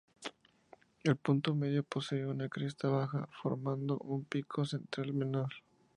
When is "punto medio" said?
1.15-1.83